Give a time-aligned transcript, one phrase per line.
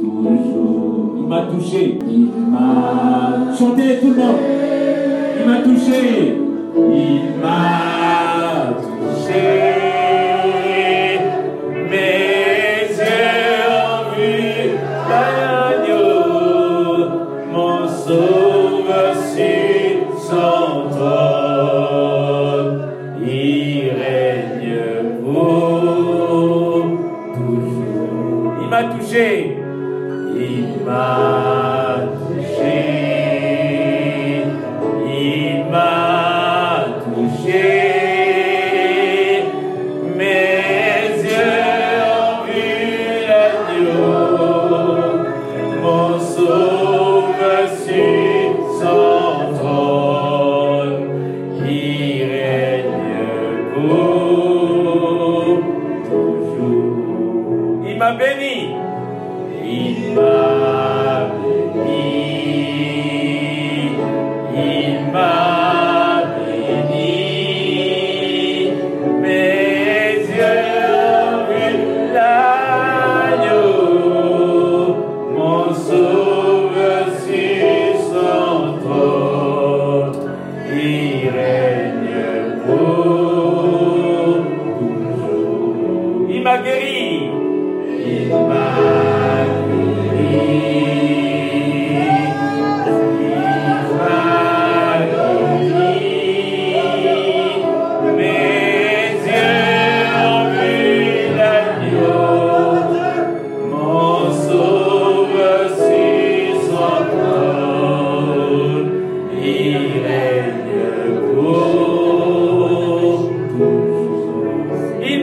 [0.00, 1.14] toujours.
[1.18, 1.98] Il m'a touché.
[2.08, 4.36] Il m'a Chantez tout le monde.
[5.38, 6.37] Il m'a touché.
[58.18, 58.47] baby.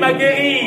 [0.05, 0.64] Magueri.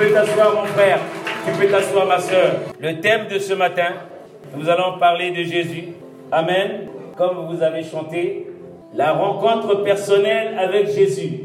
[0.00, 0.98] Peux t'asseoir mon frère,
[1.44, 2.52] tu peux t'asseoir ma soeur.
[2.80, 3.92] Le thème de ce matin,
[4.56, 5.88] nous allons parler de Jésus.
[6.32, 6.88] Amen.
[7.18, 8.46] Comme vous avez chanté,
[8.94, 11.40] la rencontre personnelle avec Jésus.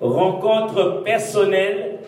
[0.00, 1.98] Rencontre personnelle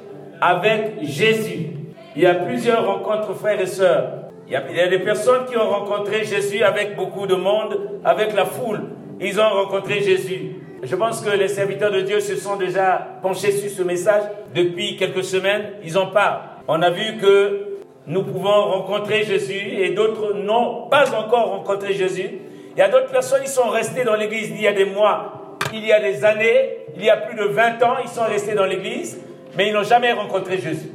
[0.40, 1.68] avec Jésus.
[2.16, 4.08] Il y a plusieurs rencontres, frères et sœurs.
[4.48, 7.36] Il y, a, il y a des personnes qui ont rencontré Jésus avec beaucoup de
[7.36, 8.80] monde, avec la foule.
[9.20, 10.61] Ils ont rencontré Jésus.
[10.82, 14.96] Je pense que les serviteurs de Dieu se sont déjà penchés sur ce message depuis
[14.96, 15.74] quelques semaines.
[15.84, 16.40] Ils en parlent.
[16.66, 17.78] On a vu que
[18.08, 22.30] nous pouvons rencontrer Jésus et d'autres n'ont pas encore rencontré Jésus.
[22.74, 25.56] Il y a d'autres personnes qui sont restées dans l'église il y a des mois,
[25.72, 28.54] il y a des années, il y a plus de 20 ans, ils sont restés
[28.54, 29.20] dans l'église,
[29.56, 30.90] mais ils n'ont jamais rencontré Jésus.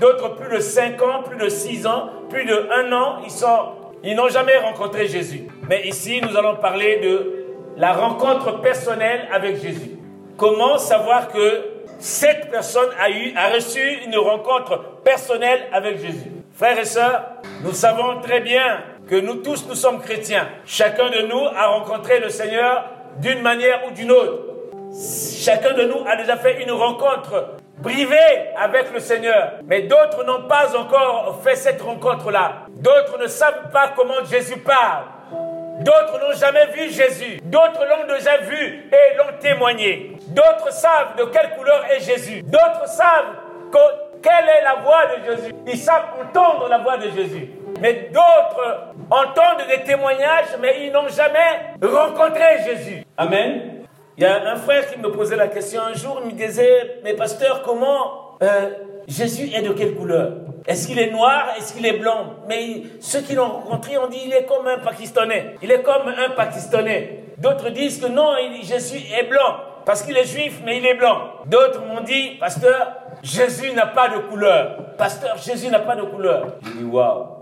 [0.00, 3.48] D'autres plus de 5 ans, plus de 6 ans, plus de 1 an, ils sont
[4.04, 5.48] ils n'ont jamais rencontré Jésus.
[5.68, 7.35] Mais ici, nous allons parler de
[7.76, 9.92] la rencontre personnelle avec Jésus.
[10.36, 11.64] Comment savoir que
[11.98, 16.32] cette personne a, eu, a reçu une rencontre personnelle avec Jésus?
[16.54, 17.24] Frères et sœurs,
[17.62, 20.48] nous savons très bien que nous tous, nous sommes chrétiens.
[20.64, 22.84] Chacun de nous a rencontré le Seigneur
[23.18, 24.42] d'une manière ou d'une autre.
[25.38, 29.52] Chacun de nous a déjà fait une rencontre privée avec le Seigneur.
[29.64, 32.66] Mais d'autres n'ont pas encore fait cette rencontre-là.
[32.70, 35.04] D'autres ne savent pas comment Jésus parle.
[35.80, 37.38] D'autres n'ont jamais vu Jésus.
[37.44, 40.12] D'autres l'ont déjà vu et l'ont témoigné.
[40.28, 42.42] D'autres savent de quelle couleur est Jésus.
[42.42, 43.36] D'autres savent
[43.70, 45.52] que- quelle est la voix de Jésus.
[45.66, 47.50] Ils savent entendre la voix de Jésus.
[47.80, 53.04] Mais d'autres entendent des témoignages, mais ils n'ont jamais rencontré Jésus.
[53.18, 53.84] Amen.
[54.16, 57.00] Il y a un frère qui me posait la question un jour, il me disait,
[57.04, 58.70] mais pasteur, comment euh,
[59.06, 60.32] Jésus est de quelle couleur?
[60.66, 61.50] Est-ce qu'il est noir?
[61.56, 62.34] Est-ce qu'il est blanc?
[62.48, 65.54] Mais ceux qui l'ont rencontré ont dit, il est comme un Pakistanais.
[65.62, 67.24] Il est comme un Pakistanais.
[67.38, 68.32] D'autres disent que non,
[68.62, 71.18] Jésus est blanc, parce qu'il est juif, mais il est blanc.
[71.46, 74.94] D'autres m'ont dit, pasteur, Jésus n'a pas de couleur.
[74.96, 76.56] Pasteur, Jésus n'a pas de couleur.
[76.64, 76.90] J'ai dit.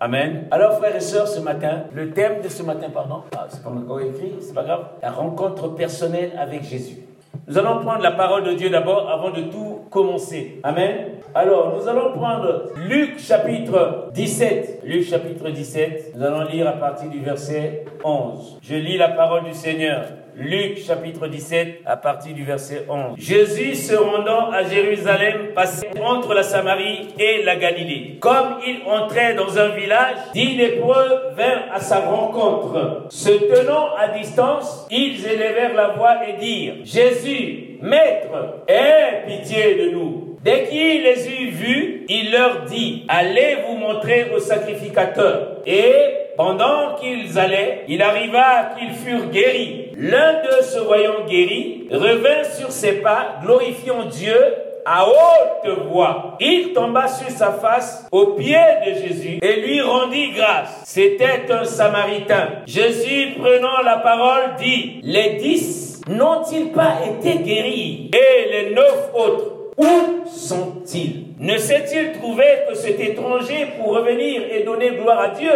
[0.00, 0.48] Amen.
[0.50, 3.70] Alors, frères et sœurs, ce matin, le thème de ce matin, pardon, ah, c'est pas
[3.70, 4.86] encore écrit, c'est pas grave.
[5.00, 6.98] La rencontre personnelle avec Jésus.
[7.46, 10.60] Nous allons prendre la parole de Dieu d'abord avant de tout commencer.
[10.62, 11.16] Amen.
[11.34, 14.80] Alors, nous allons prendre Luc chapitre 17.
[14.84, 16.12] Luc chapitre 17.
[16.16, 18.60] Nous allons lire à partir du verset 11.
[18.62, 20.06] Je lis la parole du Seigneur.
[20.36, 23.16] Luc chapitre 17 à partir du verset 11.
[23.16, 28.18] Jésus se rendant à Jérusalem passait entre la Samarie et la Galilée.
[28.20, 33.06] Comme il entrait dans un village, dix lépreux vinrent à sa rencontre.
[33.10, 39.90] Se tenant à distance, ils élevèrent la voix et dirent, Jésus, Maître, aie pitié de
[39.90, 40.38] nous.
[40.42, 45.58] Dès qu'il les eut vus, il leur dit, allez vous montrer au sacrificateur.
[45.64, 49.92] Et pendant qu'ils allaient, il arriva qu'ils furent guéris.
[49.96, 54.36] L'un d'eux, se voyant guéri, revint sur ses pas, glorifiant Dieu
[54.86, 56.36] à haute voix.
[56.40, 60.82] Il tomba sur sa face aux pieds de Jésus et lui rendit grâce.
[60.84, 62.48] C'était un samaritain.
[62.66, 68.10] Jésus, prenant la parole, dit, les dix n'ont-ils pas été guéris?
[68.12, 71.24] Et les neuf autres, où sont-ils?
[71.40, 75.50] Ne s'est-il trouvé que cet étranger pour revenir et donner gloire à Dieu?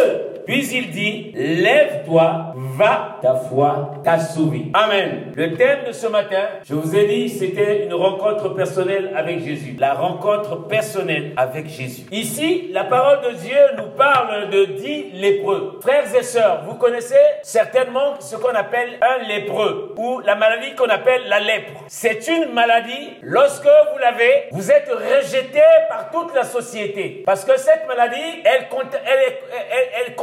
[0.49, 4.63] Puis il dit, lève-toi, va, ta foi t'a sauvé.
[4.73, 5.31] Amen.
[5.35, 9.75] Le thème de ce matin, je vous ai dit, c'était une rencontre personnelle avec Jésus.
[9.77, 12.07] La rencontre personnelle avec Jésus.
[12.11, 15.77] Ici, la parole de Dieu nous parle de dix lépreux.
[15.83, 17.13] Frères et sœurs, vous connaissez
[17.43, 21.83] certainement ce qu'on appelle un lépreux ou la maladie qu'on appelle la lèpre.
[21.87, 27.21] C'est une maladie, lorsque vous l'avez, vous êtes rejeté par toute la société.
[27.23, 28.65] Parce que cette maladie, elle,
[29.05, 29.33] elle,
[29.71, 30.15] elle, elle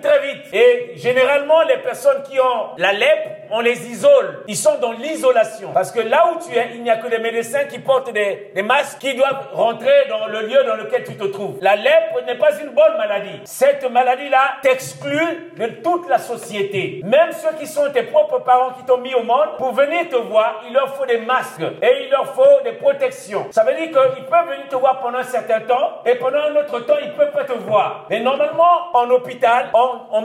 [0.00, 0.52] très vite.
[0.52, 4.44] Et généralement, les personnes qui ont la lèpre, on les isole.
[4.46, 5.70] Ils sont dans l'isolation.
[5.72, 8.52] Parce que là où tu es, il n'y a que des médecins qui portent des,
[8.62, 11.58] masques qui doivent rentrer dans le lieu dans lequel tu te trouves.
[11.60, 13.40] La lèpre n'est pas une bonne maladie.
[13.44, 17.00] Cette maladie-là t'exclus de toute la société.
[17.04, 20.16] Même ceux qui sont tes propres parents qui t'ont mis au monde, pour venir te
[20.16, 23.46] voir, il leur faut des masques et il leur faut des protections.
[23.50, 26.56] Ça veut dire qu'ils peuvent venir te voir pendant un certain temps et pendant un
[26.56, 28.06] autre temps, ils peuvent pas te voir.
[28.10, 29.47] Mais normalement, en hôpital,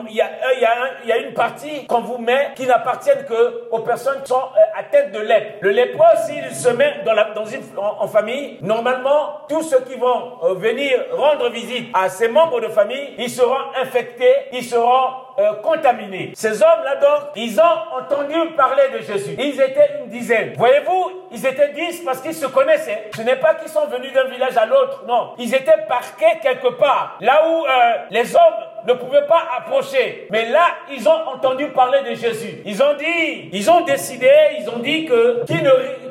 [0.09, 4.35] il y, a une partie qu'on vous met qui n'appartiennent que aux personnes qui sont
[4.35, 5.57] euh, à tête de lèpre.
[5.61, 10.53] Le lépreux, s'il se met dans, une, en, famille, normalement, tous ceux qui vont euh,
[10.55, 15.09] venir rendre visite à ses membres de famille, ils seront infectés, ils seront
[15.39, 16.31] euh, contaminés.
[16.35, 19.35] Ces hommes-là, donc, ils ont entendu parler de Jésus.
[19.37, 20.53] Ils étaient une dizaine.
[20.57, 23.09] Voyez-vous, ils étaient dix parce qu'ils se connaissaient.
[23.15, 25.31] Ce n'est pas qu'ils sont venus d'un village à l'autre, non.
[25.37, 27.65] Ils étaient parqués quelque part, là où
[28.11, 30.27] les hommes ne pouvaient pas approcher.
[30.29, 32.61] Mais là, ils ont entendu parler de Jésus.
[32.65, 35.43] Ils ont dit, ils ont décidé, ils ont dit que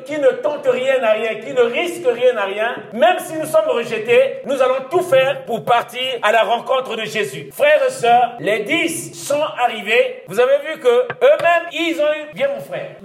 [0.05, 3.45] qui ne, tente rien à rien, qui ne risque rien à rien, même si nous
[3.45, 7.49] sommes rejetés, nous allons tout faire pour partir à la rencontre de Jésus.
[7.53, 10.23] Frères et sœurs, les dix sont arrivés.
[10.27, 12.95] Vous avez vu que eux-mêmes, ils ont eu, viens mon frère,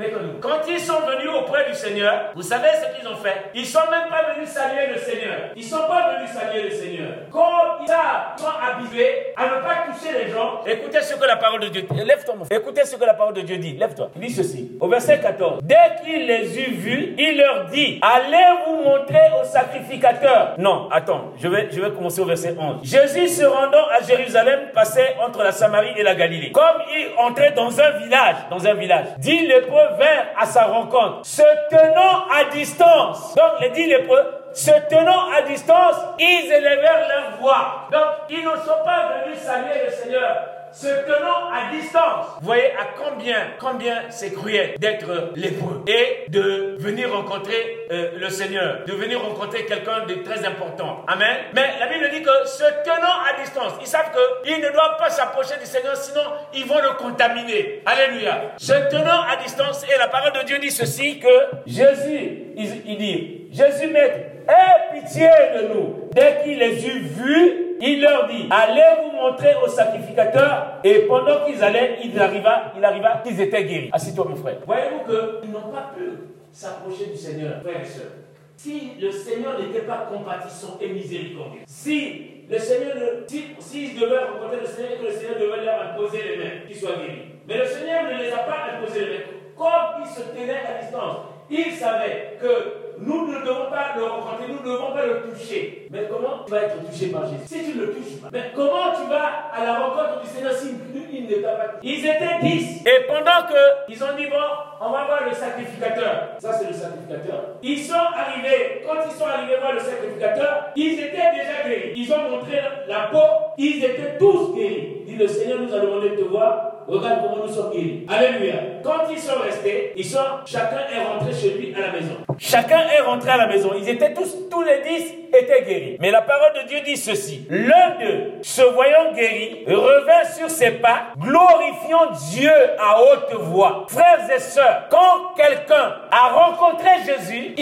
[0.41, 3.51] Quand ils sont venus auprès du Seigneur, vous savez ce qu'ils ont fait?
[3.55, 5.39] Ils sont même pas venus saluer le Seigneur.
[5.55, 7.13] Ils sont pas venus saluer le Seigneur.
[7.31, 11.69] Comme ils sont habitués à pas toucher les gens, écoutez ce que la parole de
[11.69, 12.05] Dieu dit.
[12.05, 12.59] Lève-toi, mon frère.
[12.59, 13.77] Écoutez ce que la parole de Dieu dit.
[13.77, 14.11] Lève-toi.
[14.17, 14.73] Il dit ceci.
[14.81, 15.61] Au verset 14.
[15.63, 15.75] Dès
[16.05, 20.55] qu'il les eut vus, il leur dit, allez vous montrer au sacrificateur.
[20.59, 21.33] Non, attends.
[21.39, 22.77] Je vais, je vais commencer au verset 11.
[22.83, 26.53] Jésus se rendant à Jérusalem passait entre la Samarie et la Galilée.
[26.53, 31.21] Comme il entrait dans un village, dans un village, dix lépreux vinrent à sa rencontre,
[31.25, 33.35] se tenant à distance.
[33.35, 34.25] Donc les dix lépreux
[34.59, 37.89] se tenant à distance, ils élevèrent leur voix.
[37.93, 40.37] Donc, ils ne sont pas venus saluer le Seigneur
[40.73, 42.27] se tenant à distance.
[42.41, 48.29] Vous voyez à combien, combien c'est cruel d'être lépreux et de venir rencontrer euh, le
[48.29, 51.05] Seigneur, de venir rencontrer quelqu'un de très important.
[51.07, 51.37] Amen.
[51.55, 54.11] Mais la Bible dit que se tenant à distance, ils savent
[54.45, 56.23] qu'ils ne doivent pas s'approcher du Seigneur, sinon
[56.53, 57.83] ils vont le contaminer.
[57.87, 58.53] Alléluia.
[58.59, 61.29] Se tenant à distance, et la parole de Dieu dit ceci que
[61.67, 66.09] Jésus, il, il dit, Jésus maître, aie pitié de nous.
[66.13, 70.81] Dès qu'il les eut vus, il leur dit, allez vous montrer au sacrificateur.
[70.83, 73.91] Et pendant qu'ils allaient, il arriva, il arriva qu'ils étaient guéris.
[73.93, 74.57] Assis-toi, mon frère.
[74.67, 76.05] Voyez-vous qu'ils n'ont pas pu
[76.53, 78.11] s'approcher du Seigneur, frère et soeur.
[78.57, 82.97] Si le Seigneur n'était pas compatissant et miséricordieux, si le Seigneur,
[83.29, 86.77] s'ils si, devaient rencontrer le Seigneur, que le Seigneur devait leur imposer les mains, qu'ils
[86.77, 87.23] soient guéris.
[87.47, 89.25] Mais le Seigneur ne les a pas imposé les mains.
[89.57, 91.19] Comme ils se tenaient à distance,
[91.51, 95.89] il savait que nous ne devons pas le rencontrer, nous ne devons pas le toucher.
[95.91, 97.43] Mais comment tu vas être touché par Jésus?
[97.47, 98.29] Si tu ne le touches pas.
[98.33, 100.69] Mais comment tu vas à la rencontre du Seigneur si
[101.13, 102.83] il ne t'a pas Ils étaient dix.
[102.87, 104.37] Et pendant que ils ont dit, bon,
[104.81, 106.37] on va voir le sacrificateur.
[106.39, 107.57] Ça, c'est le sacrificateur.
[107.63, 111.93] Ils sont arrivés, quand ils sont arrivés voir le sacrificateur, ils étaient déjà guéris.
[111.97, 113.19] Ils ont montré la peau
[113.59, 115.03] ils étaient tous guéris.
[115.05, 116.78] Dit le Seigneur nous a demandé de te voir.
[116.89, 118.07] Regarde comment nous sommes guéris.
[118.09, 118.55] Alléluia.
[118.83, 122.15] Quand ils sont restés, ils sont, chacun est rentré chez lui à la maison.
[122.39, 123.73] Chacun est rentré à la maison.
[123.77, 125.97] Ils étaient tous, tous les dix étaient guéris.
[126.01, 127.47] Mais la parole de Dieu dit ceci.
[127.51, 133.85] L'un d'eux, se voyant guéri, revint sur ses pas, glorifiant Dieu à haute voix.
[133.89, 137.55] Frères et sœurs, quand quelqu'un a rencontré Jésus,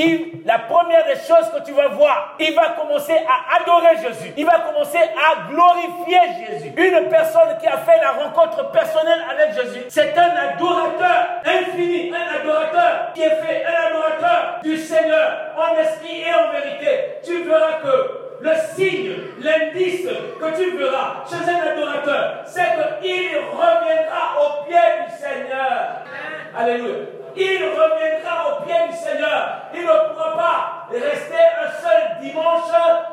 [0.44, 4.32] la première des choses que tu vas voir, il va commencer à adorer Jésus.
[4.36, 6.72] Il va commencer à glorifier Jésus.
[6.76, 12.40] Une personne qui a fait la rencontre personnelle avec Jésus, c'est un adorateur infini, un
[12.40, 17.18] adorateur qui est fait, un adorateur du Seigneur en esprit et en vérité.
[17.24, 24.36] Tu verras que le signe, l'indice que tu verras chez un adorateur, c'est qu'il reviendra
[24.40, 26.04] au pied du Seigneur.
[26.56, 27.15] Alléluia.
[27.36, 29.60] Il reviendra au pied du Seigneur.
[29.74, 32.62] Il ne pourra pas rester un seul dimanche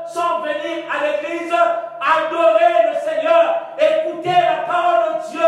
[0.08, 5.48] sans venir à l'église, adorer le Seigneur, écouter la parole de Dieu,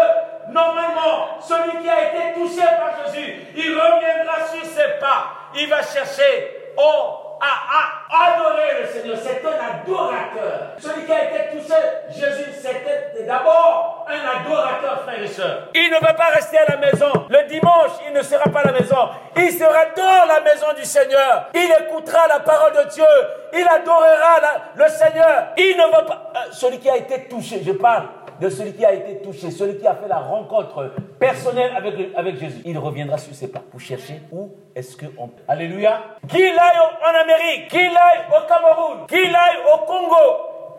[0.55, 5.34] Normalement, celui qui a été touché par Jésus, il reviendra sur ses pas.
[5.55, 9.18] Il va chercher oh, à, adorer le Seigneur.
[9.22, 10.74] C'est un adorateur.
[10.77, 11.74] Celui qui a été touché,
[12.10, 15.70] Jésus, c'était d'abord un adorateur, frère et soeur.
[15.74, 17.12] Il ne va pas rester à la maison.
[17.30, 19.10] Le dimanche, il ne sera pas à la maison.
[19.36, 21.48] Il sera dans la maison du Seigneur.
[21.54, 23.06] Il écoutera la parole de Dieu.
[23.54, 24.39] Il adorera
[24.75, 25.48] le Seigneur.
[25.58, 26.32] Il ne va pas...
[26.36, 28.08] Euh, celui qui a été touché, je parle
[28.39, 30.92] de celui qui a été touché, celui qui a fait la rencontre
[31.25, 32.62] personnelle avec, avec Jésus.
[32.65, 35.44] Il reviendra sur ses pas pour chercher où est-ce qu'on peut.
[35.48, 36.01] Alléluia.
[36.27, 40.25] Qu'il aille en Amérique, qu'il aille au Cameroun, qu'il aille au Congo,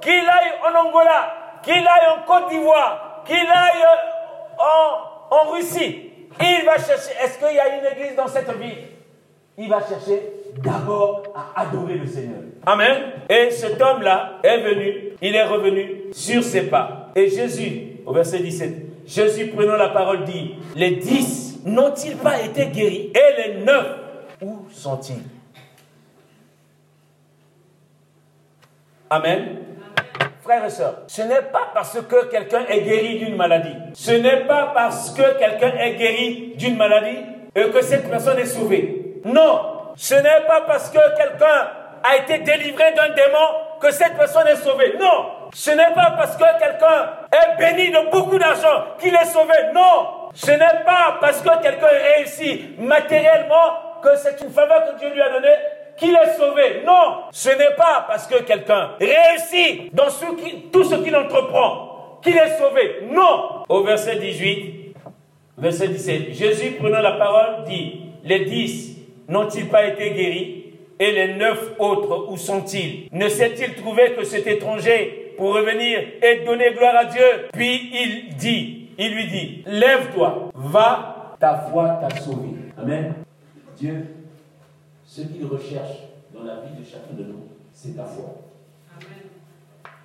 [0.00, 3.85] qu'il aille en Angola, qu'il aille en Côte d'Ivoire, qu'il aille
[4.59, 6.11] en, en Russie.
[6.41, 8.79] Il va chercher, est-ce qu'il y a une église dans cette ville?
[9.59, 10.21] Il va chercher
[10.62, 12.41] d'abord à adorer le Seigneur.
[12.67, 13.12] Amen.
[13.29, 17.09] Et cet homme-là est venu, il est revenu sur ses pas.
[17.17, 22.67] Et Jésus, au verset 17, Jésus prenant la parole dit, les dix n'ont-ils pas été
[22.67, 23.87] guéris Et les neuf,
[24.43, 25.23] où sont-ils?
[29.09, 29.59] Amen.
[30.43, 34.45] Frères et sœurs, ce n'est pas parce que quelqu'un est guéri d'une maladie, ce n'est
[34.47, 37.19] pas parce que quelqu'un est guéri d'une maladie
[37.55, 39.21] et que cette personne est sauvée.
[39.25, 41.71] Non, ce n'est pas parce que quelqu'un
[42.05, 44.95] a été délivré d'un démon que cette personne est sauvée.
[44.99, 45.49] Non.
[45.52, 49.54] Ce n'est pas parce que quelqu'un est béni de beaucoup d'argent qu'il est sauvé.
[49.75, 50.30] Non.
[50.35, 55.23] Ce n'est pas parce que quelqu'un réussit matériellement que c'est une faveur que Dieu lui
[55.23, 55.56] a donnée
[55.97, 56.83] qu'il est sauvé.
[56.87, 57.23] Non.
[57.30, 60.09] Ce n'est pas parce que quelqu'un réussit dans
[60.73, 63.09] tout ce qu'il entreprend qu'il est sauvé.
[63.11, 63.64] Non.
[63.68, 64.95] Au verset 18,
[65.59, 68.97] verset 17, Jésus prenant la parole dit, les dix
[69.28, 70.66] n'ont-ils pas été guéris?
[70.99, 73.09] Et les neuf autres, où sont-ils?
[73.12, 77.49] Ne s'est-il trouvé que cet étranger pour revenir et donner gloire à Dieu?
[77.53, 82.49] Puis il dit, il lui dit, lève-toi, va, ta foi t'a sauvé.
[82.79, 83.15] Amen.
[83.76, 84.07] Dieu,
[85.05, 85.99] ce qu'il recherche
[86.33, 88.37] dans la vie de chacun de nous, c'est ta foi.
[88.97, 89.29] Amen.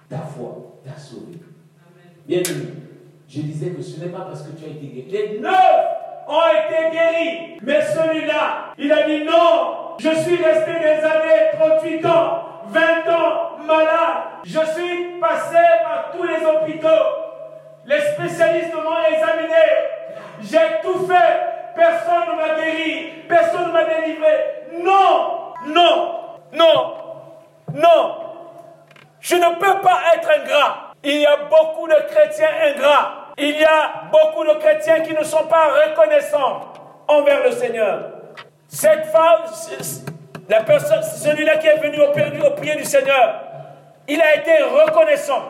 [0.09, 1.37] Ta foi t'a sauvé.
[2.27, 2.65] Bien aimé,
[3.29, 5.07] je disais que ce n'est pas parce que tu as été guéri.
[5.09, 7.57] Les neuf ont été guéris.
[7.61, 12.81] Mais celui-là, il a dit non, je suis resté des années, 38 ans, 20
[13.13, 14.23] ans malade.
[14.43, 16.87] Je suis passé par tous les hôpitaux.
[17.85, 19.65] Les spécialistes m'ont examiné.
[20.41, 21.73] J'ai tout fait.
[21.75, 23.23] Personne ne m'a guéri.
[23.27, 24.65] Personne ne m'a délivré.
[24.83, 26.15] Non, non,
[26.53, 26.93] non,
[27.73, 28.15] non.
[29.19, 30.93] Je ne peux pas être ingrat.
[31.03, 35.23] Il y a beaucoup de chrétiens ingrats il y a beaucoup de chrétiens qui ne
[35.23, 36.73] sont pas reconnaissants
[37.07, 38.11] envers le Seigneur.
[38.67, 39.41] Cette femme,
[40.49, 43.41] la personne, celui-là qui est venu au, pied du Seigneur,
[44.07, 45.43] il a été reconnaissant.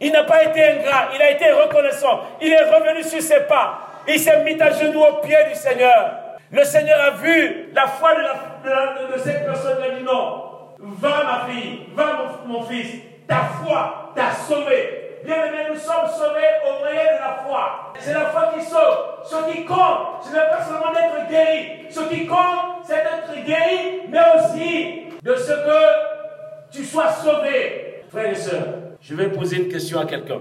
[0.00, 2.20] Il n'a pas été ingrat, il a été reconnaissant.
[2.40, 3.78] Il est revenu sur ses pas.
[4.06, 6.14] Il s'est mis à genoux au pied du Seigneur.
[6.50, 9.78] Le Seigneur a vu la foi de, cette personne.
[9.80, 10.44] Il a dit non,
[10.78, 12.04] va ma fille, va
[12.46, 15.03] mon fils, ta foi t'a sauvé.
[15.24, 17.92] Bien aimé, nous sommes sauvés au moyen de la foi.
[17.98, 19.24] C'est la foi qui sauve.
[19.24, 21.86] Ce qui compte, ce n'est pas seulement d'être guéri.
[21.88, 28.02] Ce qui compte, c'est d'être guéri, mais aussi de ce que tu sois sauvé.
[28.10, 30.40] Frères et sœurs, je vais poser une question à quelqu'un.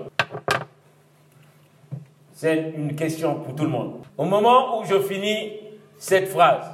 [2.34, 4.02] C'est une question pour tout le monde.
[4.18, 5.54] Au moment où je finis
[5.98, 6.66] cette phrase,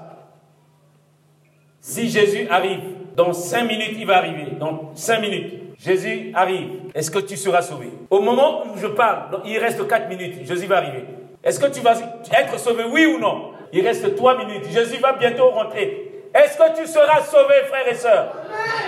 [1.79, 2.81] si Jésus arrive,
[3.15, 4.47] dans cinq minutes, il va arriver.
[4.59, 5.68] Dans cinq minutes.
[5.79, 6.91] Jésus arrive.
[6.93, 7.89] Est-ce que tu seras sauvé?
[8.09, 11.05] Au moment où je parle, il reste 4 minutes, Jésus va arriver.
[11.41, 11.93] Est-ce que tu vas
[12.37, 13.51] être sauvé, oui ou non?
[13.71, 16.11] Il reste 3 minutes, Jésus va bientôt rentrer.
[16.33, 18.33] Est-ce que tu seras sauvé, frères et sœurs?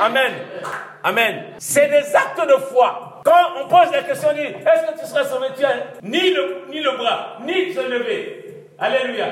[0.01, 0.33] Amen.
[1.03, 1.43] Amen.
[1.59, 3.21] C'est des actes de foi.
[3.23, 5.47] Quand on pose la question, on dit, est-ce que tu seras sauvé?
[5.57, 8.65] Tu as ni le, ni le bras, ni se lever.
[8.77, 9.27] Alléluia.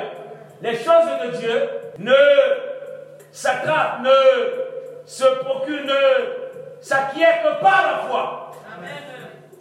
[0.62, 2.14] Les choses de Dieu ne
[3.32, 4.10] s'attrapent, ne
[5.06, 6.49] se procurent, ne
[6.82, 8.52] s'acquièrent que par la foi.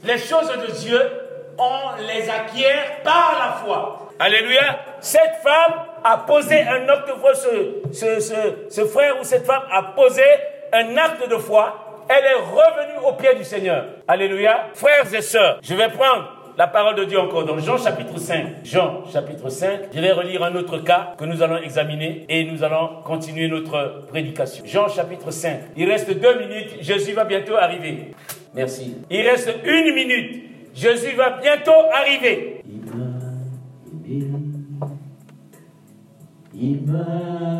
[0.04, 1.00] Les choses de Dieu,
[1.58, 4.08] on les acquiert par la foi.
[4.18, 4.78] Alléluia.
[5.00, 9.62] Cette femme a posé un acte de foi, ce, ce, ce frère ou cette femme
[9.72, 10.24] a posé
[10.72, 13.84] un acte de foi elle est revenue au pied du Seigneur.
[14.06, 14.68] Alléluia.
[14.74, 18.64] Frères et sœurs, je vais prendre la parole de Dieu encore dans Jean chapitre 5.
[18.64, 19.90] Jean chapitre 5.
[19.94, 24.06] Je vais relire un autre cas que nous allons examiner et nous allons continuer notre
[24.08, 24.64] prédication.
[24.66, 25.60] Jean chapitre 5.
[25.76, 26.78] Il reste deux minutes.
[26.80, 28.10] Jésus va bientôt arriver.
[28.54, 28.96] Merci.
[29.08, 30.42] Il reste une minute.
[30.74, 32.60] Jésus va bientôt arriver.
[36.60, 37.57] Il m'a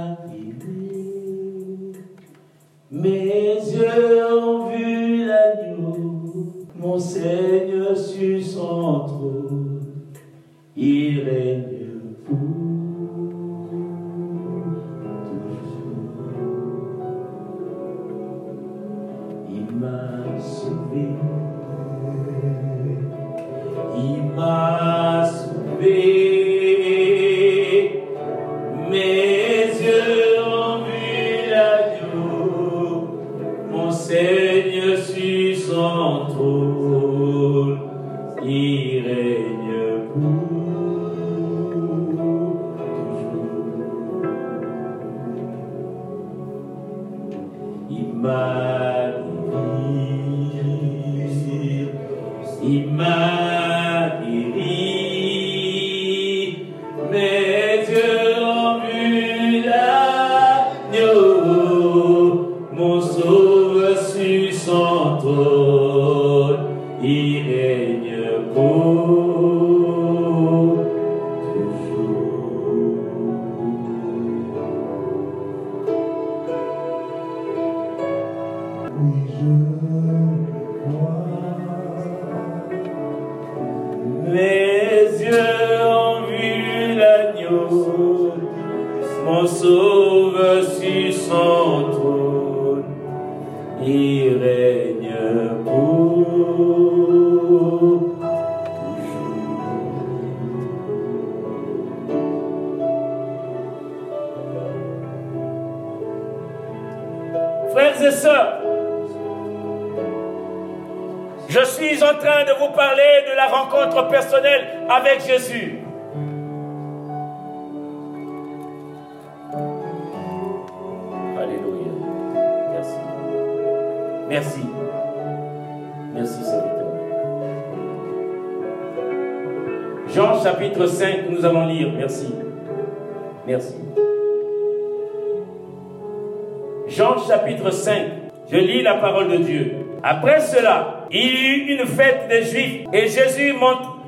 [138.95, 139.73] parole de Dieu.
[140.03, 143.55] Après cela, il y eut une fête des Juifs et Jésus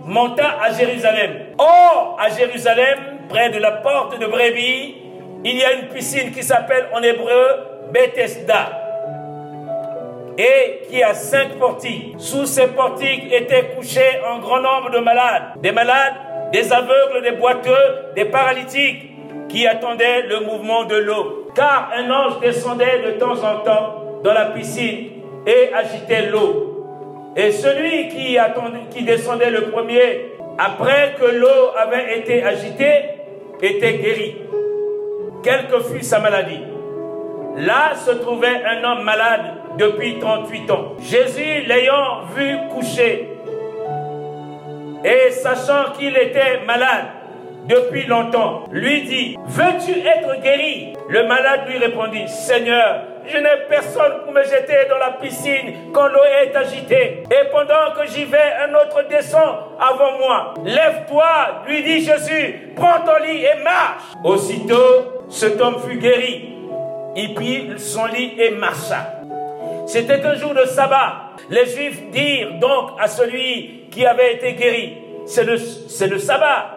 [0.04, 1.30] monta à Jérusalem.
[1.58, 4.96] Or, à Jérusalem, près de la porte de Brebis,
[5.44, 8.79] il y a une piscine qui s'appelle en hébreu Bethesda
[10.40, 12.14] et qui a cinq portiques.
[12.16, 15.60] Sous ces portiques étaient couchés un grand nombre de malades.
[15.60, 16.14] Des malades,
[16.50, 17.84] des aveugles, des boiteux,
[18.16, 19.10] des paralytiques
[19.50, 21.48] qui attendaient le mouvement de l'eau.
[21.54, 25.10] Car un ange descendait de temps en temps dans la piscine
[25.46, 27.32] et agitait l'eau.
[27.36, 28.38] Et celui qui,
[28.90, 33.02] qui descendait le premier, après que l'eau avait été agitée,
[33.60, 34.36] était guéri,
[35.42, 36.60] quelle que fût sa maladie.
[37.56, 39.40] Là se trouvait un homme malade
[39.76, 40.94] depuis 38 ans.
[41.00, 43.28] Jésus, l'ayant vu coucher,
[45.04, 47.06] et sachant qu'il était malade
[47.66, 50.94] depuis longtemps, lui dit, veux-tu être guéri?
[51.08, 56.08] Le malade lui répondit, Seigneur, je n'ai personne pour me jeter dans la piscine quand
[56.08, 57.22] l'eau est agitée.
[57.30, 60.54] Et pendant que j'y vais, un autre descend avant moi.
[60.64, 61.26] Lève-toi,
[61.66, 64.02] lui dit Jésus, prends ton lit et marche.
[64.24, 66.59] Aussitôt, cet homme fut guéri.
[67.16, 69.22] Il prit son lit et marcha.
[69.86, 71.30] C'était un jour de sabbat.
[71.50, 74.92] Les Juifs dirent donc à celui qui avait été guéri,
[75.26, 76.76] c'est le, le sabbat.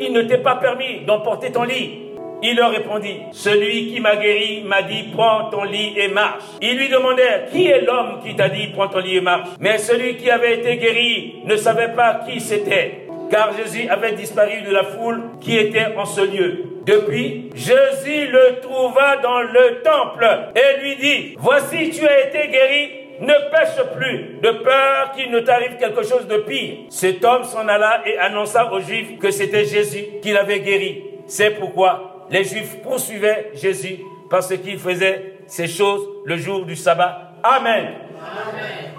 [0.00, 1.98] Il ne t'est pas permis d'emporter ton lit.
[2.44, 6.42] Il leur répondit, celui qui m'a guéri m'a dit, prends ton lit et marche.
[6.60, 9.48] Ils lui demandèrent, qui est l'homme qui t'a dit, prends ton lit et marche?
[9.60, 14.62] Mais celui qui avait été guéri ne savait pas qui c'était, car Jésus avait disparu
[14.66, 16.71] de la foule qui était en ce lieu.
[16.84, 22.90] Depuis, Jésus le trouva dans le temple et lui dit, voici tu as été guéri,
[23.20, 26.78] ne pêche plus, de peur qu'il ne t'arrive quelque chose de pire.
[26.88, 31.04] Cet homme s'en alla et annonça aux Juifs que c'était Jésus qui l'avait guéri.
[31.26, 37.32] C'est pourquoi les Juifs poursuivaient Jésus parce qu'il faisait ces choses le jour du sabbat.
[37.44, 37.92] Amen.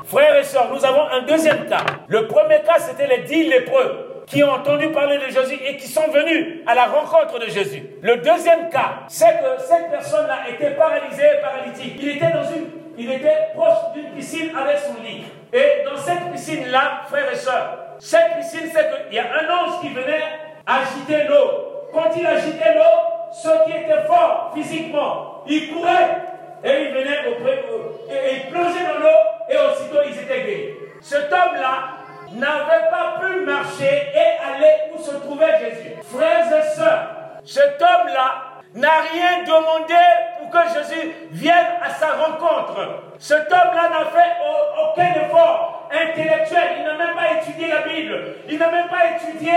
[0.06, 1.84] Frères et sœurs, nous avons un deuxième cas.
[2.08, 5.88] Le premier cas, c'était les dix lépreux qui ont entendu parler de Jésus et qui
[5.88, 7.84] sont venus à la rencontre de Jésus.
[8.02, 11.96] Le deuxième cas, c'est que cette personne-là était paralysée, paralytique.
[12.02, 15.26] Il était dans une, il était proche d'une piscine avec son lit.
[15.52, 19.82] Et dans cette piscine-là, frères et sœurs, cette piscine, c'est qu'il y a un ange
[19.82, 20.24] qui venait
[20.66, 21.88] agiter l'eau.
[21.94, 26.18] Quand il agitait l'eau, ceux qui étaient forts physiquement, ils couraient
[26.64, 27.64] et ils venaient auprès,
[28.10, 29.18] et ils plongeaient dans l'eau
[29.50, 30.74] et aussitôt ils étaient guéris.
[31.02, 32.03] Cet homme-là
[32.34, 35.94] n'avait pas pu marcher et aller où se trouvait Jésus.
[36.04, 37.08] Frères et sœurs,
[37.46, 39.94] cet homme-là n'a rien demandé
[40.40, 43.04] pour que Jésus vienne à sa rencontre.
[43.20, 44.34] Cet homme-là n'a fait
[44.82, 46.78] aucun effort intellectuel.
[46.80, 48.36] Il n'a même pas étudié la Bible.
[48.50, 49.54] Il n'a même pas étudié,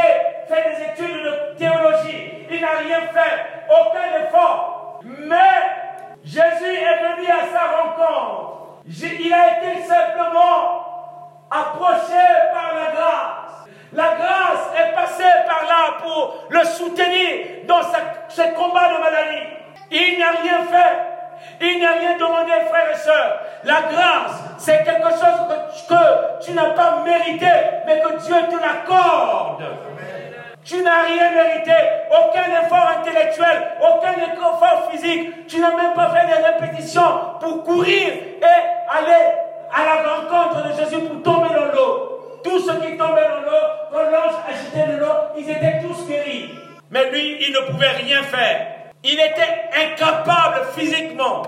[0.49, 2.47] fait des études de théologie.
[2.51, 3.47] Il n'a rien fait.
[3.71, 5.01] Aucun effort.
[5.05, 5.37] Mais
[6.25, 8.83] Jésus est venu à sa rencontre.
[8.87, 10.96] Il a été simplement
[11.51, 13.47] approché par la grâce.
[13.93, 17.83] La grâce est passée par là pour le soutenir dans
[18.29, 19.47] ce combat de maladie.
[19.91, 21.17] Il n'a rien fait.
[21.61, 23.41] Il n'a rien demandé, frères et sœurs.
[23.65, 27.47] La grâce, c'est quelque chose que, que tu n'as pas mérité,
[27.87, 29.65] mais que Dieu te l'accorde.
[30.65, 31.73] Tu n'as rien mérité,
[32.11, 35.47] aucun effort intellectuel, aucun effort physique.
[35.47, 40.75] Tu n'as même pas fait des répétitions pour courir et aller à la rencontre de
[40.75, 42.41] Jésus pour tomber dans l'eau.
[42.43, 46.51] Tous ceux qui tombaient dans l'eau, quand l'ange agitait de l'eau, ils étaient tous guéris.
[46.91, 48.67] Mais lui, il ne pouvait rien faire.
[49.03, 51.43] Il était incapable physiquement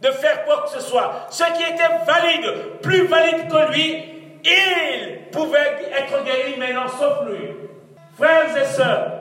[0.00, 1.26] de faire quoi que ce soit.
[1.30, 4.04] Ce qui était valide, plus valide que lui,
[4.44, 7.56] il pouvait être guéri maintenant, sauf lui.
[8.16, 9.12] Frères et sœurs,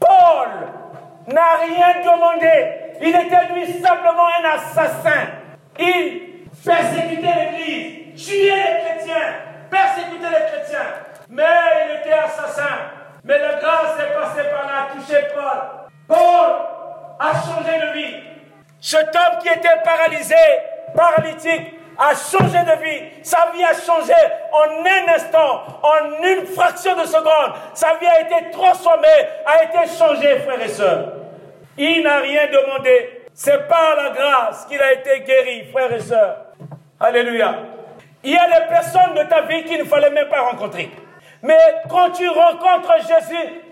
[0.00, 0.48] Paul
[1.28, 2.84] n'a rien demandé.
[3.00, 5.26] Il était lui simplement un assassin.
[5.78, 6.33] Il
[6.64, 9.34] persécuter l'Église, tuer les chrétiens,
[9.70, 10.94] persécuter les chrétiens.
[11.28, 11.42] Mais
[11.86, 12.76] il était assassin.
[13.24, 15.86] Mais la grâce est passée par là, touché Paul.
[16.06, 16.56] Paul
[17.18, 18.16] a changé de vie.
[18.80, 20.34] Cet homme qui était paralysé,
[20.94, 23.22] paralytique, a changé de vie.
[23.22, 24.12] Sa vie a changé
[24.52, 27.54] en un instant, en une fraction de seconde.
[27.72, 29.08] Sa vie a été transformée,
[29.46, 31.12] a été changée, frères et sœurs.
[31.78, 33.22] Il n'a rien demandé.
[33.32, 36.43] C'est par la grâce qu'il a été guéri, frères et sœurs.
[37.00, 37.56] Alléluia.
[38.22, 40.90] Il y a des personnes de ta vie qu'il ne fallait même pas rencontrer.
[41.42, 41.58] Mais
[41.90, 43.62] quand tu rencontres Jésus,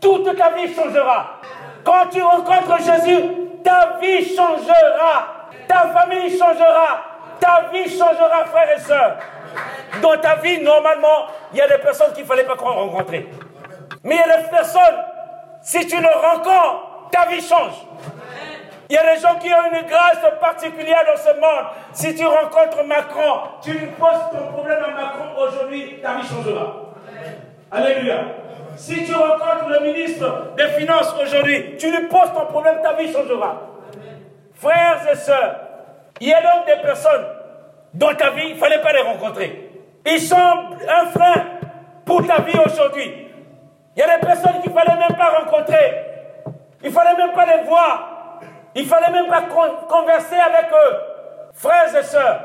[0.00, 1.40] toute ta vie changera.
[1.82, 3.24] Quand tu rencontres Jésus,
[3.64, 5.48] ta vie changera.
[5.66, 7.02] Ta famille changera.
[7.40, 9.16] Ta vie changera, frères et sœurs.
[10.00, 13.28] Dans ta vie, normalement, il y a des personnes qu'il ne fallait pas rencontrer.
[14.04, 15.04] Mais il y a des personnes,
[15.62, 17.74] si tu le rencontres, ta vie change.
[18.88, 21.66] Il y a des gens qui ont une grâce particulière dans ce monde.
[21.92, 26.92] Si tu rencontres Macron, tu lui poses ton problème à Macron aujourd'hui, ta vie changera.
[27.72, 28.18] Alléluia.
[28.76, 33.12] Si tu rencontres le ministre des Finances aujourd'hui, tu lui poses ton problème, ta vie
[33.12, 33.60] changera.
[34.54, 35.56] Frères et sœurs,
[36.20, 37.26] il y a donc des personnes
[37.92, 39.70] dans ta vie, il ne fallait pas les rencontrer.
[40.06, 41.44] Ils sont un frein
[42.04, 43.28] pour ta vie aujourd'hui.
[43.96, 46.04] Il y a des personnes qu'il ne fallait même pas rencontrer.
[46.82, 48.15] Il ne fallait même pas les voir.
[48.76, 49.42] Il fallait même pas
[49.88, 50.96] converser avec eux.
[51.54, 52.40] Frères et sœurs,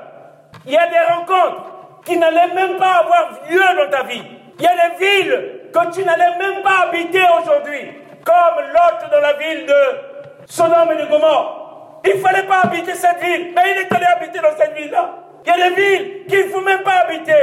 [0.65, 1.65] il y a des rencontres
[2.05, 4.23] qui n'allaient même pas avoir lieu dans ta vie.
[4.57, 9.19] Il y a des villes que tu n'allais même pas habiter aujourd'hui, comme l'autre dans
[9.19, 11.99] la ville de Sodome et de Gomorre.
[12.05, 15.09] Il fallait pas habiter cette ville, mais il est allé habiter dans cette ville-là.
[15.45, 17.33] Il y a des villes qu'il ne faut même pas habiter.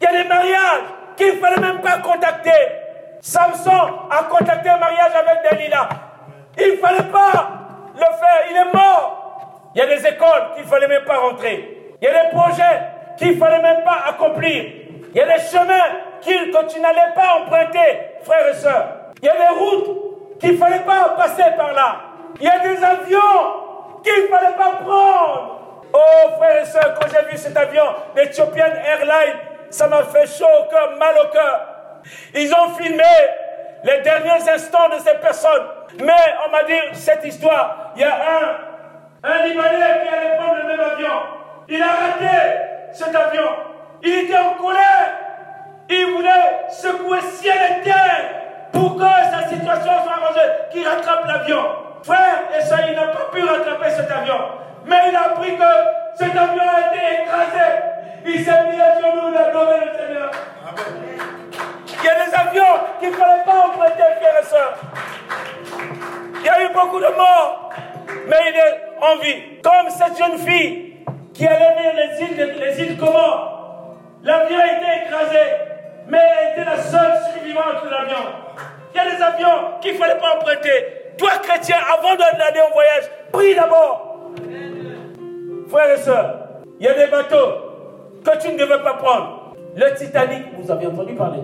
[0.00, 0.82] Il y a des mariages
[1.16, 2.50] qu'il ne fallait même pas contacter.
[3.20, 5.88] Samson a contacté un mariage avec Dalila.
[6.58, 7.60] Il ne fallait pas
[7.94, 9.59] le faire, il est mort.
[9.74, 11.94] Il y a des écoles qu'il ne fallait même pas rentrer.
[12.00, 12.80] Il y a des projets
[13.16, 14.64] qu'il ne fallait même pas accomplir.
[15.12, 15.74] Il y a des chemins
[16.20, 18.88] que tu n'allais pas emprunter, frères et sœurs.
[19.22, 22.00] Il y a des routes qu'il ne fallait pas passer par là.
[22.40, 25.56] Il y a des avions qu'il ne fallait pas prendre.
[25.92, 29.38] Oh, frères et sœurs, quand j'ai vu cet avion d'Ethiopian Airlines,
[29.70, 31.66] ça m'a fait chaud au cœur, mal au cœur.
[32.34, 33.02] Ils ont filmé
[33.84, 35.66] les derniers instants de ces personnes.
[35.98, 37.92] Mais on m'a dit cette histoire.
[37.96, 38.69] Il y a un,
[39.22, 41.12] un Libanais qui allait prendre le même avion.
[41.68, 43.48] Il a raté cet avion.
[44.02, 45.10] Il était en colère.
[45.88, 48.40] Il voulait secouer ciel et terre
[48.72, 51.64] pour que sa situation soit arrangée, qu'il rattrape l'avion.
[52.02, 54.38] Frère, et il n'a pas pu rattraper cet avion.
[54.86, 55.62] Mais il a appris que
[56.14, 57.66] cet avion a été écrasé.
[58.24, 60.30] Il s'est mis à genoux, il a adoré le Seigneur.
[61.88, 64.78] Il y a des avions qu'il ne fallait pas emprunter, frères et sœurs.
[66.36, 67.70] Il y a eu beaucoup de morts,
[68.28, 69.60] mais il est en vie.
[69.62, 70.96] Comme cette jeune fille
[71.34, 72.98] qui allait vers les îles, les îles
[74.22, 75.38] L'avion a été écrasé,
[76.08, 78.18] mais elle était la seule survivante de l'avion.
[78.92, 81.14] Il y a des avions qu'il ne fallait pas emprunter.
[81.16, 84.30] Toi, chrétien, avant d'aller en voyage, prie d'abord.
[85.70, 86.34] Frères et sœurs,
[86.78, 87.70] il y a des bateaux
[88.24, 89.54] que tu ne devais pas prendre.
[89.76, 91.38] Le Titanic, vous avez entendu parler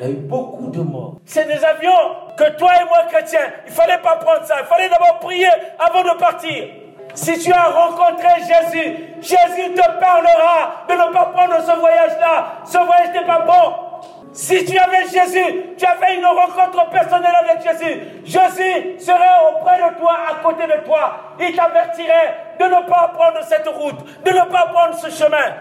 [0.00, 1.16] Il y a eu beaucoup de morts.
[1.24, 1.90] C'est des avions
[2.36, 4.56] que toi et moi, chrétiens, il ne fallait pas prendre ça.
[4.60, 6.68] Il fallait d'abord prier avant de partir.
[7.14, 12.60] Si tu as rencontré Jésus, Jésus te parlera de ne pas prendre ce voyage-là.
[12.64, 14.30] Ce voyage n'est pas bon.
[14.32, 19.98] Si tu avais Jésus, tu avais une rencontre personnelle avec Jésus, Jésus serait auprès de
[19.98, 21.34] toi, à côté de toi.
[21.40, 25.56] Il t'avertirait de ne pas prendre cette route, de ne pas prendre ce chemin.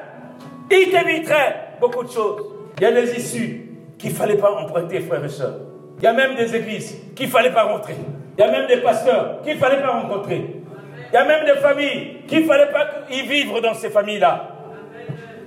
[0.70, 2.44] Il t'éviterait beaucoup de choses.
[2.78, 3.67] Il y a des issues
[3.98, 5.60] qu'il ne fallait pas emprunter, frères et sœurs.
[5.98, 7.96] Il y a même des églises qu'il ne fallait pas rentrer.
[8.38, 10.62] Il y a même des pasteurs qu'il ne fallait pas rencontrer.
[11.10, 14.50] Il y a même des familles qu'il ne fallait pas y vivre dans ces familles-là.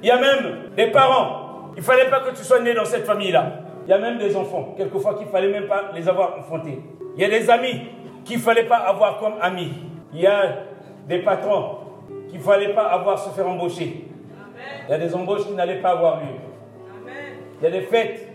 [0.02, 2.84] Il y a même des parents il ne fallait pas que tu sois né dans
[2.84, 3.52] cette famille-là.
[3.86, 6.78] Il y a même des enfants, quelquefois, qu'il ne fallait même pas les avoir enfrontés.
[7.16, 7.82] Il y a des amis
[8.24, 9.72] qu'il ne fallait pas avoir comme amis.
[10.12, 10.58] Il y a
[11.08, 11.78] des patrons
[12.28, 14.04] qu'il ne fallait pas avoir se faire embaucher.
[14.88, 16.36] Il y a des embauches qui n'allaient pas avoir lieu.
[17.60, 18.28] Il y a des fêtes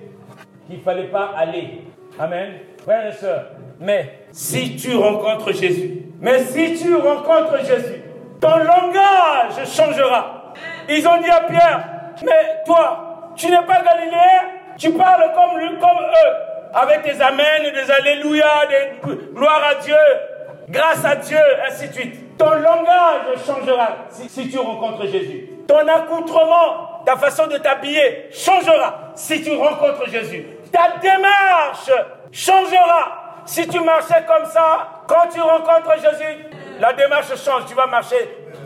[0.66, 1.82] qu'il ne fallait pas aller.
[2.20, 2.54] Amen.
[2.84, 3.46] Frères et sœurs,
[3.80, 8.04] mais si tu rencontres Jésus, mais si tu rencontres Jésus,
[8.40, 10.54] ton langage changera.
[10.88, 11.84] Ils ont dit à Pierre,
[12.24, 16.34] mais toi, tu n'es pas galiléen, tu parles comme, lui, comme eux,
[16.74, 19.96] avec des amens, des alléluia, des gloire à Dieu,
[20.70, 22.38] grâce à Dieu, ainsi de suite.
[22.38, 25.50] Ton langage changera si, si tu rencontres Jésus.
[25.68, 30.46] Ton accoutrement, ta façon de t'habiller changera si tu rencontres Jésus.
[30.76, 31.90] Ta démarche
[32.34, 35.04] changera si tu marchais comme ça.
[35.08, 36.48] Quand tu rencontres Jésus,
[36.82, 37.66] la démarche change.
[37.66, 38.18] Tu vas marcher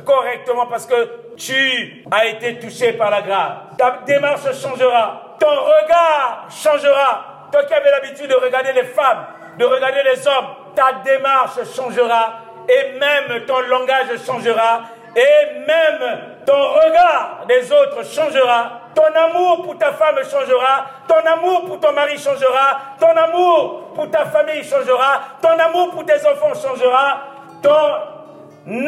[0.04, 3.52] correctement parce que tu as été touché par la grâce.
[3.78, 5.36] Ta démarche changera.
[5.40, 7.48] Ton regard changera.
[7.52, 9.28] Toi qui avais l'habitude de regarder les femmes,
[9.60, 12.40] de regarder les hommes, ta démarche changera.
[12.68, 14.82] Et même ton langage changera.
[15.16, 18.79] Et même ton regard des autres changera.
[18.96, 20.86] Ton amour pour ta femme changera.
[21.08, 22.80] Ton amour pour ton mari changera.
[23.00, 25.22] Ton amour pour ta famille changera.
[25.42, 27.22] Ton amour pour tes enfants changera.
[27.62, 27.72] Ton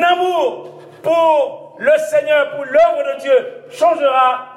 [0.04, 4.48] amour pour le Seigneur, pour l'œuvre de Dieu, changera.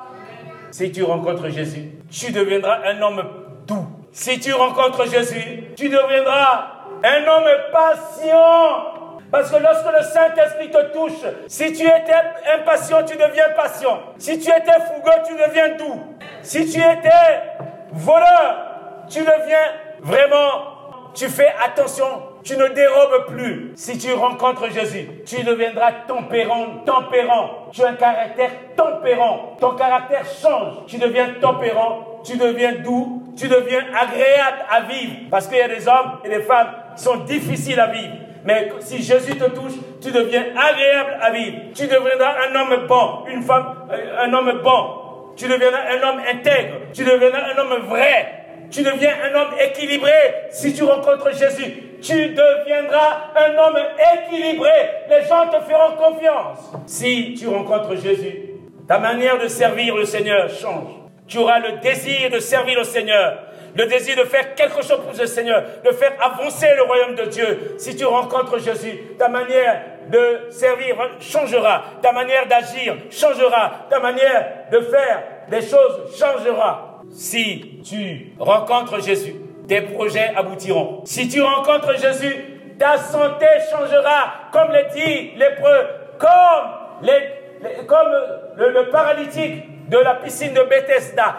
[0.70, 3.22] Si tu rencontres Jésus, tu deviendras un homme
[3.66, 3.86] doux.
[4.12, 6.66] Si tu rencontres Jésus, tu deviendras
[7.02, 9.03] un homme patient.
[9.34, 12.14] Parce que lorsque le Saint-Esprit te touche, si tu étais
[12.54, 14.00] impatient, tu deviens patient.
[14.16, 16.00] Si tu étais fougueux, tu deviens doux.
[16.40, 17.42] Si tu étais
[17.90, 23.72] voleur, tu deviens vraiment, tu fais attention tu ne dérobes plus.
[23.74, 27.70] Si tu rencontres Jésus, tu deviendras tempérant, tempérant.
[27.72, 29.56] Tu as un caractère tempérant.
[29.58, 30.84] Ton caractère change.
[30.86, 35.14] Tu deviens tempérant, tu deviens doux, tu deviens agréable à vivre.
[35.30, 38.14] Parce qu'il y a des hommes et des femmes qui sont difficiles à vivre.
[38.44, 41.56] Mais si Jésus te touche, tu deviens agréable à vivre.
[41.74, 45.34] Tu deviendras un homme bon, une femme, euh, un homme bon.
[45.36, 46.74] Tu deviendras un homme intègre.
[46.92, 48.44] Tu deviendras un homme vrai.
[48.70, 50.12] Tu deviens un homme équilibré
[50.50, 53.78] si tu rencontres Jésus tu deviendras un homme
[54.14, 54.70] équilibré.
[55.08, 56.72] Les gens te feront confiance.
[56.86, 58.50] Si tu rencontres Jésus,
[58.86, 60.92] ta manière de servir le Seigneur change.
[61.26, 63.38] Tu auras le désir de servir le Seigneur,
[63.74, 67.24] le désir de faire quelque chose pour le Seigneur, de faire avancer le royaume de
[67.24, 67.74] Dieu.
[67.78, 74.66] Si tu rencontres Jésus, ta manière de servir changera, ta manière d'agir changera, ta manière
[74.70, 77.00] de faire des choses changera.
[77.10, 79.34] Si tu rencontres Jésus,
[79.68, 81.02] tes projets aboutiront.
[81.04, 82.34] Si tu rencontres Jésus,
[82.78, 85.86] ta santé changera, comme le dit lépreux,
[86.18, 88.08] comme, les, comme
[88.56, 91.36] le, paralytique de la piscine de Bethesda.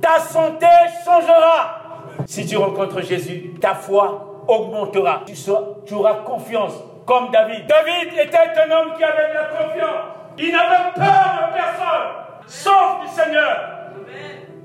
[0.00, 0.66] Ta santé
[1.04, 1.82] changera.
[2.26, 5.22] Si tu rencontres Jésus, ta foi augmentera.
[5.26, 6.74] Tu, auras confiance,
[7.06, 7.66] comme David.
[7.66, 10.04] David était un homme qui avait de la confiance.
[10.38, 13.56] Il n'avait peur de personne, sauf du Seigneur.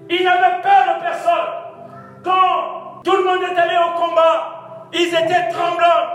[0.09, 2.23] Il n'avait peur de personne.
[2.23, 4.89] Quand tout le monde est allé au combat.
[4.93, 6.07] Ils étaient tremblants,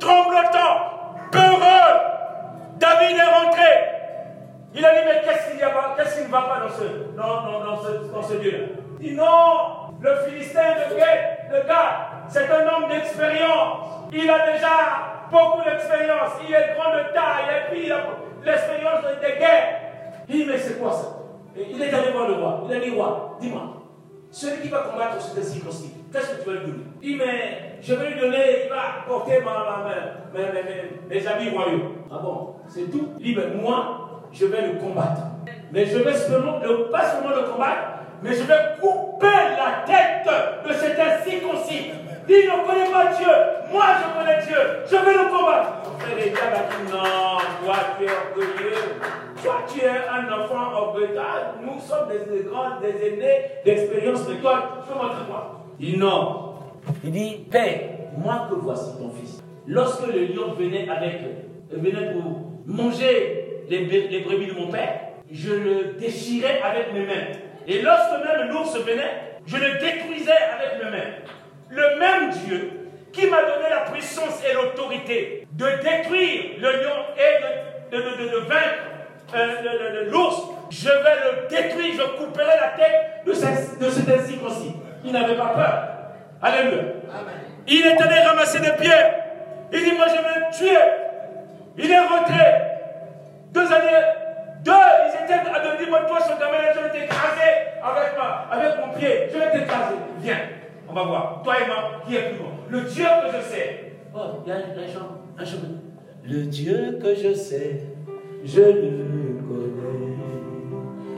[0.00, 0.80] tremblotants,
[1.30, 2.00] peureux.
[2.78, 3.95] David est rentré.
[4.76, 7.16] Il a dit, mais qu'est-ce qu'il y a Qu'est-ce qui ne va pas dans ce,
[7.16, 8.58] dans, dans, ce, dans ce Dieu-là?
[9.00, 11.62] Il dit, non, Le Philistin de de
[12.28, 13.86] c'est un homme d'expérience.
[14.12, 16.32] Il a déjà beaucoup d'expérience.
[16.46, 18.00] Il est grand de taille et puis il a
[18.44, 19.80] l'expérience des guerres.
[20.28, 21.16] Il dit, mais c'est quoi ça?
[21.56, 22.64] Il est allé voir le roi.
[22.68, 23.62] Il a dit, roi, dis-moi,
[24.30, 26.84] celui qui va combattre ce circoncis, qu'est-ce que tu vas lui donner?
[27.02, 30.38] Il dit, mais je vais lui donner, il va porter ma, ma,
[31.08, 31.94] mes, habits royaux.
[32.10, 33.14] Ah bon, c'est tout?
[33.20, 34.05] Il dit, ben, moi,
[34.38, 35.22] je vais le combattre.
[35.72, 36.60] Mais je vais seulement,
[36.92, 40.28] pas seulement le combattre, mais je vais couper la tête
[40.66, 41.90] de cet incirconcis.
[42.28, 43.26] Il ne connaît pas Dieu.
[43.72, 44.56] Moi, je connais Dieu.
[44.86, 45.72] Je vais le combattre.
[45.84, 48.76] Mon frère les dit non, toi, tu es orgueilleux.
[49.42, 51.16] Toi, tu es un enfant orgueilleux.
[51.18, 55.66] Ah, nous sommes des, grands, des aînés d'expérience, mais toi, tu peux montrer moi.
[55.78, 56.54] Il dit non.
[57.04, 57.80] Il dit, Père,
[58.18, 59.42] moi que voici ton fils.
[59.68, 61.20] Lorsque le lion venait avec,
[61.70, 65.00] venait pour manger les, les brebis de mon père,
[65.30, 67.26] je le déchirais avec mes mains.
[67.66, 71.12] Et lorsque même l'ours venait, je le détruisais avec mes mains.
[71.70, 72.70] Le même Dieu
[73.12, 78.84] qui m'a donné la puissance et l'autorité de détruire le lion et de, de, vaincre
[79.34, 84.74] euh, l'ours, je vais le détruire, je couperai la tête de, de cet incirconcis.
[85.04, 85.88] Il n'avait pas peur.
[86.42, 86.82] Alléluia.
[87.66, 89.14] Il est allé ramasser des pierres.
[89.72, 90.78] Il dit, moi je vais le tuer.
[91.78, 92.75] Il est rentré.
[93.56, 94.04] Deux années
[94.62, 98.84] deux, ils étaient à deux, dis-moi, toi, ce gamin, je vais t'écraser avec, ma, avec
[98.84, 99.28] mon pied.
[99.32, 99.94] Je vais t'écraser.
[100.20, 100.40] Viens,
[100.86, 101.40] on va voir.
[101.42, 103.92] Toi et moi, qui est plus bon Le Dieu que je sais.
[104.14, 105.80] Oh, il y a un chant, un chemin.
[106.22, 107.80] Le Dieu que je sais,
[108.44, 110.18] je le connais.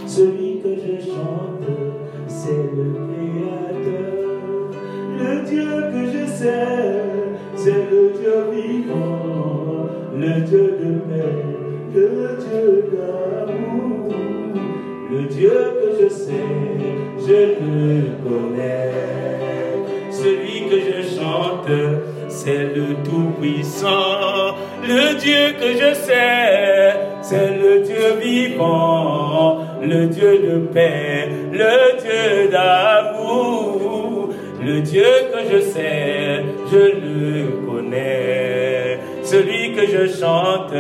[0.07, 1.67] Celui que je chante,
[2.29, 2.95] c'est le
[3.35, 4.13] Créateur.
[5.19, 6.67] Le Dieu que je sais,
[7.57, 11.58] c'est le Dieu vivant, le Dieu de paix
[11.95, 14.13] le Dieu d'amour,
[15.11, 16.33] le Dieu que je sais,
[17.27, 18.93] je le connais.
[20.11, 21.71] Celui que je chante,
[22.29, 24.57] c'est le Tout-Puissant.
[24.83, 32.51] Le Dieu que je sais, c'est le Dieu vivant, le Dieu de paix, le Dieu
[32.51, 34.31] d'amour.
[34.61, 37.58] Le Dieu que je sais, je le connais.
[39.79, 40.75] Que je chante,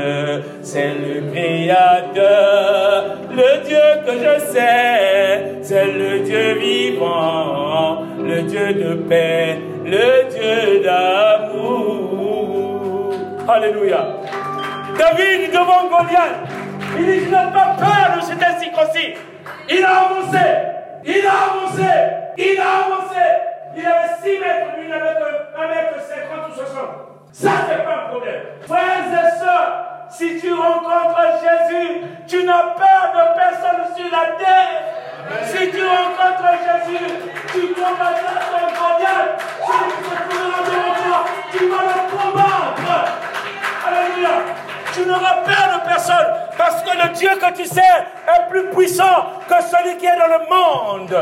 [0.63, 3.05] c'est le Créateur.
[3.31, 10.83] Le Dieu que je sais, c'est le Dieu vivant, le Dieu de paix, le Dieu
[10.83, 11.95] d'amour.
[13.49, 14.03] Alléluia.
[14.99, 16.49] David devant Goliath,
[16.99, 19.15] il dit, je n'ai pas peur de cet incirconcis.
[19.71, 20.47] Il a avancé,
[21.05, 21.93] il a avancé,
[22.37, 23.25] il a avancé.
[23.77, 25.15] Il avait 6 mètres, lui il avait
[25.57, 27.18] 1 mètre 50 ou 60.
[27.33, 28.43] Ça, c'est pas un problème.
[28.67, 34.88] Frères et sœurs, si tu rencontres Jésus, tu n'as peur de personne sur la terre.
[35.45, 37.05] Si tu rencontres Jésus,
[37.53, 39.43] tu combattras ton Goliath.
[39.67, 42.93] Celui qui se trouvera devant toi, tu vas le combattre.
[43.87, 44.31] Alléluia.
[44.95, 49.33] Tu n'auras peur de personne parce que le Dieu que tu sais est plus puissant
[49.49, 51.14] que celui qui est dans le monde.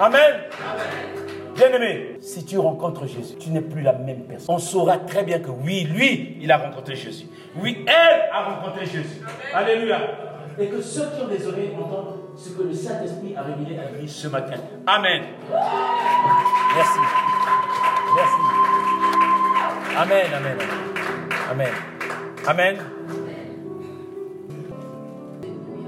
[0.00, 1.19] Amen.
[1.60, 4.54] Bien-aimé, si tu rencontres Jésus, tu n'es plus la même personne.
[4.54, 7.26] On saura très bien que oui, lui, il a rencontré Jésus.
[7.54, 9.20] Oui, elle a rencontré Jésus.
[9.52, 10.00] Alléluia.
[10.58, 13.90] Et que ceux qui ont des oreilles entendent ce que le Saint-Esprit a révélé à
[13.90, 14.56] lui ce matin.
[14.86, 15.22] Amen.
[16.76, 16.98] Merci.
[18.16, 18.40] Merci.
[19.98, 20.58] Amen, amen.
[21.50, 21.72] Amen.
[22.46, 22.76] Amen.